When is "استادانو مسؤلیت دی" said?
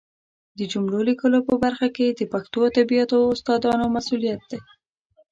3.35-4.59